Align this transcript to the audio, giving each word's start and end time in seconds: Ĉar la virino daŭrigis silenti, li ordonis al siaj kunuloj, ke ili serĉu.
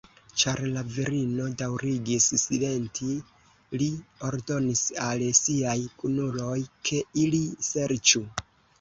Ĉar 0.43 0.59
la 0.75 0.81
virino 0.93 1.45
daŭrigis 1.59 2.29
silenti, 2.45 3.11
li 3.83 3.91
ordonis 4.31 4.83
al 5.11 5.25
siaj 5.45 5.79
kunuloj, 6.03 6.59
ke 6.91 7.07
ili 7.27 7.47
serĉu. 7.73 8.29